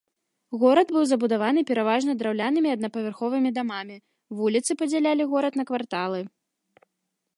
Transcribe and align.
Горад 0.61 0.87
быў 0.95 1.03
забудаваны 1.09 1.61
пераважна 1.71 2.15
драўлянымі 2.23 2.69
аднапавярховымі 2.75 3.49
дамамі, 3.61 3.97
вуліцы 4.41 4.71
падзялялі 4.81 5.23
горад 5.35 5.53
на 5.63 5.71
кварталы. 5.73 6.21